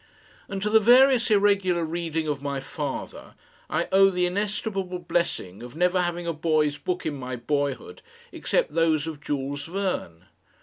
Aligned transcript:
And 0.49 0.63
to 0.63 0.69
the 0.71 0.79
various 0.79 1.29
irregular 1.29 1.85
reading 1.85 2.27
of 2.27 2.41
my 2.41 2.59
father 2.59 3.35
I 3.69 3.87
owe 3.91 4.09
the 4.09 4.25
inestimable 4.25 4.97
blessing 4.97 5.61
of 5.61 5.75
never 5.75 6.01
having 6.01 6.25
a 6.25 6.33
boy's 6.33 6.79
book 6.79 7.05
in 7.05 7.13
my 7.15 7.35
boyhood 7.35 8.01
except 8.31 8.73
those 8.73 9.05
of 9.05 9.21
Jules 9.21 9.65
Verne. 9.67 10.25